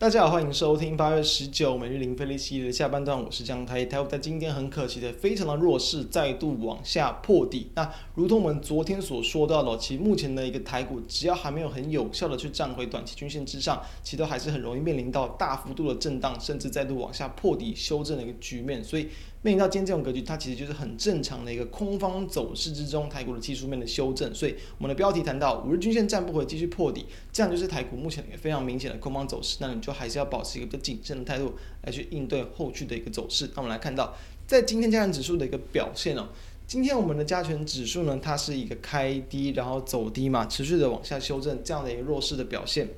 [0.00, 3.84] 大家好，欢迎收听八月十九每日零费力系列的下半段，我是江台。
[3.84, 7.70] 台股在今天很可惜的，非常的弱势，再度往下破底。
[7.74, 18.82] 那如同我们昨天所说到的，其实目前的一个台股，只要还没有很有效的去站回短期均线之上，其实都还是很容易面临到大幅度的震荡，甚至再度往下破底修正的一个局面。
[18.82, 19.06] 所以
[19.42, 24.34] 面临到今天这种格局，它其实就是很正常的一个空方走势之中，台股的技术面的修正。
[24.34, 29.56] 所以我们的标题谈到五日均线站不回，继续破底，这样就是台股目前一个非常明显的空方走势。
[29.60, 33.46] 那你就还是要保持一个比较谨慎的态度来去应对后续的一个走势。
[33.54, 34.14] 那我们来看到，
[34.46, 36.28] 在今天加权指数的一个表现哦，
[36.66, 42.88] 今天我们的加权指数呢，它是一个开低然后走低嘛，持续的往下修正这样的一个弱势的表现。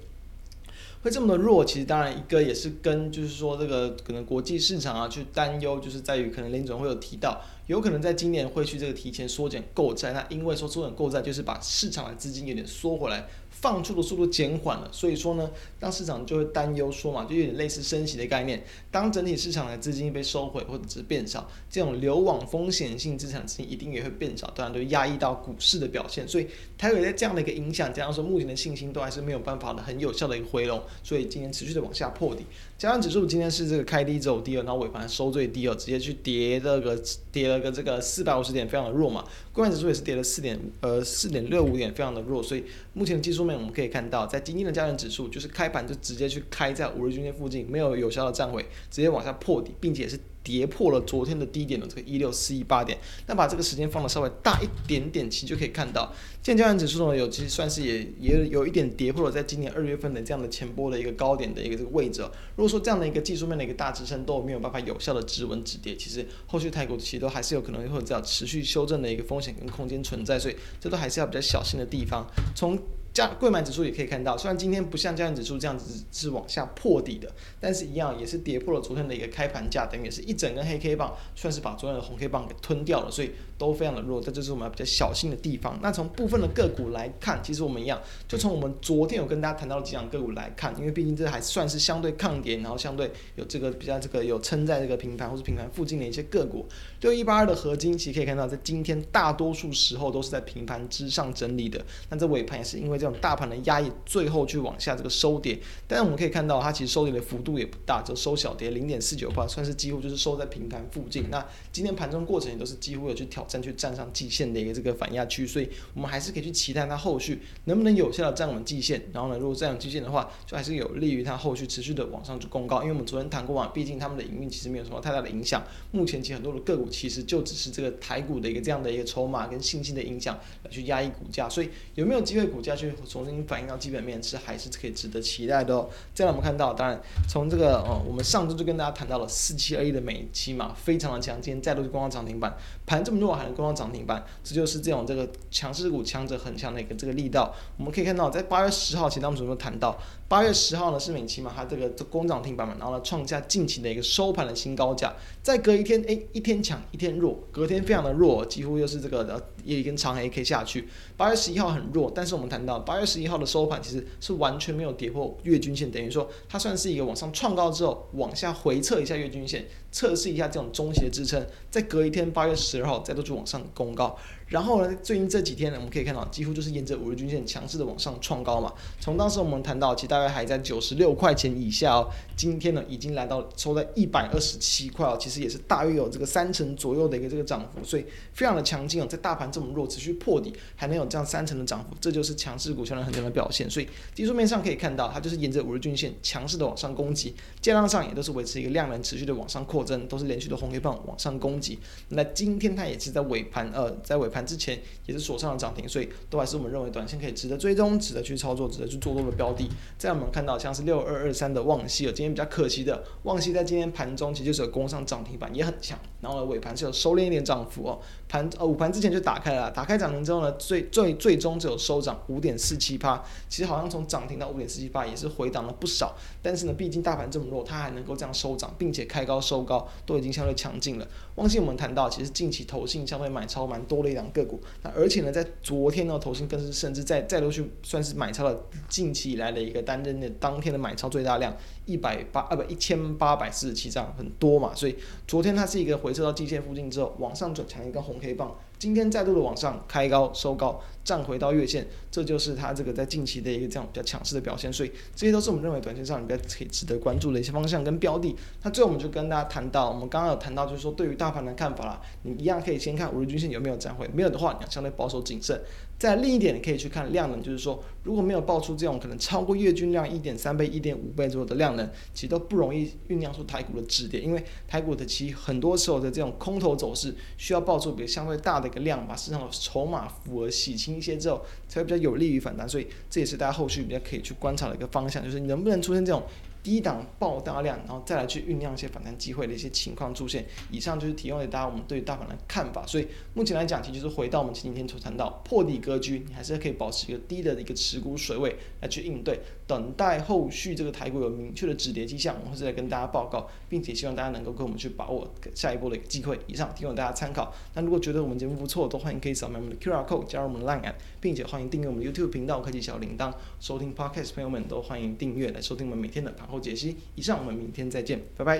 [1.02, 10.12] 会这么的弱，其实当然一个也是跟就是说这个可能国际市场啊去担忧，就是在于可能林总会有提到，有可能在今年会去这个提前缩减购债。
[10.12, 13.26] 那因为说缩减购债，就是把市场的资金有点缩回来。
[13.62, 18.62] 放出的速度减缓了，所以说呢，当市场就会担忧说嘛，就有点类似升息的概念。
[18.90, 26.26] 当整体市场的资金被收回或者是变少，这种流往风险性资产资金一定也会变少，当然都压抑到股市的表现。
[26.26, 32.44] 所以台股在这样的一个影响，加上说目前的信心都还是没有办法的很有效的一个回笼，所以今天持续的往下破底。
[32.76, 39.24] 加上指数今天是这个开低走低了，然后尾盘收最低了，直接去跌了个跌了个这个四百五十点，非常的弱嘛。
[39.52, 42.42] 柜买指数也是跌了四点呃四点六五点，非常的弱。
[42.42, 42.64] 所以
[42.94, 50.18] 目前的技术面我们可以看到，在今天的加权指数就是开盘就直接去开在五日均线附近，没有有效的站回，直接往下破底，并且是。
[50.42, 56.12] 跌破了昨天的低点的这个一六四一八点，那把这个时间放的稍微大一点点，其实就可以看到，
[56.42, 62.22] 现在加权指数呢有其实算是也也有一点跌破了在今年二月份的这样的前波的一个高点的一个这个位置。
[62.56, 72.26] 如果说这样的一个技术面的一个大支撑都没有办法有效的止稳止跌，其实后续台股其实都还是有可能会有这样持续修正的一个风险跟空间存在，所以这都还是要比较小心的地方。
[72.54, 72.78] 从
[73.12, 77.30] 加柜买指数也可以看到，虽然今天不像加权指数这样子是往下破底的，
[77.60, 85.78] 但是一样也是跌破了昨天的一个开盘价，等于也是一整根黑 K 棒，算是把昨天的红 K 棒给吞掉了，所以都非常的弱，这就是我们要比较小心的地方。
[85.82, 96.66] 那从部分的个股来看，其实我们一样，就从我们昨天有跟大家谈到的几档个股来看，因为毕竟这还算是相对抗跌，然后相对有这个比较这个有撑在这个平盘或是平盘附近的一些个股，
[97.02, 103.90] 六一八二的合金，其实可以看到在今天大多数时候都是在平盘之上整理的，那这尾盘也是因为这种大盘的压抑。
[104.06, 105.58] 最后去往下这个收跌，
[105.88, 111.28] 但是我们可以看到它其实收跌的幅度也不大，就收小跌零点四九八，算是几乎就是收在平盘附近。
[111.30, 119.02] 那今天盘中过程也都是几乎有去挑战去站上季线的一个这个反压区，所以我们还是可以去期待它后续能不能有效的站稳季线。
[119.12, 122.82] 然后呢，如果站稳季线的话，就还是有利于它后续持续的往上去攻高。
[122.82, 125.62] 因为我们昨天谈过嘛，毕竟他们的营运其实没有什么太大的影响。
[125.90, 133.76] 目前其实很多的个股其实就只是这个台股的一个这样的一个筹码跟信心的影响来去压抑股价，所以有没有机会股价去重新反映到？
[133.82, 135.88] 基本面是还是可以值得期待的哦。
[136.14, 142.56] 再来我们看到，当然从这个呃，我们上周就跟大家谈到了四七二一的美期嘛，非常的强，今天再度去攻上涨停板，
[142.92, 147.54] 盘这么弱还能攻上涨停板，这就是这种这个强势股强者恒强的一个这个力道。
[147.78, 149.96] 我们可以看到，在八月十号，其实当时我们谈到，
[150.28, 155.10] 八月十号呢是美琪嘛，它这个这攻涨停板嘛，然后呢创下近期的一个收盘的新高价，
[155.42, 160.86] 再隔一天，哎，一天强一天弱，隔天非常的弱，几乎又是这个的一根长黑 K 下去。
[161.16, 174.18] 八月十一号很弱，但是我们谈到八月十一号的收盘其实是完全没有跌破月均线，等于说它算是一个往上创高之后往下回测一下月均线，测试一下这种中期的支撑，再隔一天八月十然后再都去网上公告
[174.52, 178.70] 然后呢，最近这几天呢，我们可以看到，几乎就是沿着五日均线强势的往上创高嘛。
[179.00, 182.10] 从当时我们谈到，其实大概还在九十六块钱以下哦。
[182.36, 188.04] 今天呢，已经来到收在一百二十七块哦，其实也是大约有这个三成左右的一个这个涨幅，所以
[188.34, 189.06] 非常的强劲哦。
[189.08, 193.70] 在大盘这么弱，持续破底，还能有这样三成的涨幅，这就是强势股相当很强的表现。
[193.70, 201.78] 所以技术面上可以看到，它就是沿着五日均线强势的往上攻击，价量上也都是维持一个量能持续的往上扩增，都是连续的红黑棒往上攻击。
[202.10, 204.41] 那今天它也是在尾盘，呃，在尾盘。
[204.44, 209.68] 之前也是锁上了涨停，所以都还是我们认为短线可以值得追踪、值得去操作、值得去做多的标的。
[209.98, 215.98] 这样我们看到像是六二二三的旺矽，今天比较可惜的，旺矽在今天盘中其实就是有攻上涨停板，也很强。
[216.20, 217.98] 然后，尾盘是有收敛一点涨幅哦。
[218.28, 223.22] 盘呃午盘之前就打开了，打开涨停之后呢，最最最终只有收涨五点四七趴。
[223.48, 226.14] 其实好像从涨停到五点四七趴也是回档了不少。
[226.40, 231.06] 但是呢，毕竟大盘这么弱，它还能够这样收涨，并且开高收高，都已经相对强劲了。
[231.34, 234.60] 旺矽我们谈到，其实近期投信相对买超蛮多的一档个股。
[234.82, 241.56] 那而且呢，在昨天呢，投信更是甚至在再度去算是买超了近期以来的一个单日的当天的买超最大量
[241.86, 244.74] 一百八啊不一千八百四十七张，很多嘛。
[244.74, 244.96] 所以
[245.26, 248.56] 昨天它是一个回撤到季线附近之后，往上转强一根红黑棒。
[248.82, 254.72] 今天再度的往上开高收高，站回到月线，这就是它这个在近期的一个这样比较强势的表现。
[254.72, 258.34] 所以这些都是我们认为短线上比较可以值得关注的一些方向跟标的。
[258.64, 265.62] 那最后我们就跟大家谈到，我们刚刚有谈到就是说对于大盘的看法啦，你一样可以先看五日均线有没有站回，没有的话你要相对保守谨慎。
[265.96, 282.68] 再另一点，你可以去看量能，就是说如果没有爆出这种可能超过月均量一点三倍、一点五倍左右的量能，其实都不容易酝酿出台股的止跌，因为台股的其很多时候的这种空头走势需要爆出比较相对大的个量，把市场的筹码符合洗清一些之后，才会比较有利于反弹。
[282.68, 286.22] 所以这也是大家后续比较可以去观察的一个方向，就是能不能出现这种。
[286.62, 290.46] 低档爆大量，然后再来去酝酿一些反弹机会的一些情况出现。
[290.70, 292.86] 以上就是提供给大家我们对于大盘的看法。
[292.86, 306.38] 所以目前来讲，其实就是回到我们前几天所谈到破底格局，你还是可以保持一个低的一个持股水位来去应对，等待后续这个台股有明确的止跌迹象，我们会再来跟大家报告，并且希望大家能够跟我们去把握下一波的一个机会。
[306.46, 307.52] 以上提供大家参考。
[307.74, 316.96] 那如果觉得我们节目不错，都欢迎可以扫描我们的 QR code 加入我们的 Line App，并且欢迎订阅我们的 YouTube 频道，开启小铃铛，收听 Podcast 朋友们都欢迎订阅来收听我们每天的盘后解析。
[317.16, 317.32] 以上。
[317.38, 318.50] 我们明天再见，拜拜。